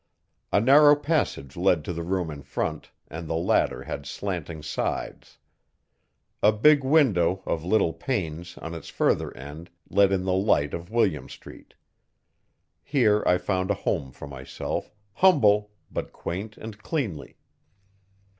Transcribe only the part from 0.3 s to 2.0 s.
A narrow passage led to